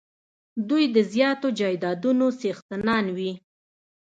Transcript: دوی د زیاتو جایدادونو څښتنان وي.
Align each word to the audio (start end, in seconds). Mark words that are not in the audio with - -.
دوی 0.69 0.83
د 0.95 0.97
زیاتو 1.13 1.47
جایدادونو 1.59 2.25
څښتنان 2.41 3.05
وي. 3.17 3.31